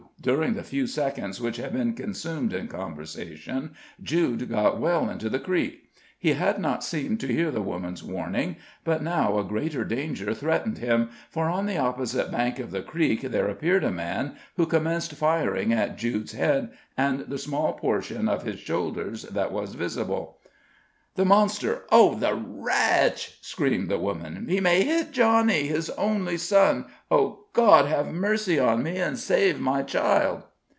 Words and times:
During 0.23 0.53
the 0.53 0.61
few 0.61 0.85
seconds 0.85 1.41
which 1.41 1.57
had 1.57 1.73
been 1.73 1.95
consumed 1.95 2.53
in 2.53 2.67
conversation, 2.67 3.73
Jude 4.03 4.47
got 4.51 4.79
well 4.79 5.09
into 5.09 5.29
the 5.31 5.39
creek. 5.39 5.91
He 6.19 6.33
had 6.33 6.59
not 6.59 6.83
seemed 6.83 7.19
to 7.21 7.33
hear 7.33 7.49
the 7.49 7.63
woman's 7.63 8.03
warning; 8.03 8.57
but 8.83 9.01
now 9.01 9.39
a 9.39 9.43
greater 9.43 9.83
danger 9.83 10.31
threatened 10.35 10.77
him, 10.77 11.09
for 11.31 11.49
on 11.49 11.65
the 11.65 11.79
opposite 11.79 12.29
bank 12.29 12.59
of 12.59 12.69
the 12.69 12.83
creek 12.83 13.21
there 13.21 13.47
appeared 13.47 13.83
a 13.83 13.89
man, 13.89 14.35
who 14.57 14.67
commenced 14.67 15.13
firing 15.15 15.73
at 15.73 15.97
Jude's 15.97 16.33
head 16.33 16.69
and 16.95 17.21
the 17.21 17.39
small 17.39 17.73
portion 17.73 18.29
of 18.29 18.43
his 18.43 18.59
shoulders 18.59 19.23
that 19.23 19.51
was 19.51 19.73
visible. 19.73 20.37
"The 21.15 21.25
monster. 21.25 21.81
Oh, 21.91 22.15
the 22.15 22.33
wretch!" 22.33 23.37
screamed 23.41 23.89
the 23.89 23.99
woman. 23.99 24.45
"He 24.47 24.61
may 24.61 24.85
hit 24.85 25.11
Johnny, 25.11 25.67
his 25.67 25.89
only 25.91 26.37
son! 26.37 26.85
Oh, 27.11 27.47
God 27.51 27.85
have 27.85 28.07
mercy 28.13 28.57
on 28.57 28.81
me, 28.81 28.95
and 28.97 29.19
save 29.19 29.59
my 29.59 29.83
child!" 29.83 30.43